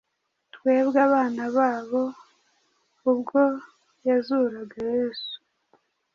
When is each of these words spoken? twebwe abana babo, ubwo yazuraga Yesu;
twebwe 0.53 0.97
abana 1.07 1.43
babo, 1.55 2.03
ubwo 3.09 3.41
yazuraga 4.07 4.77
Yesu; 4.93 5.33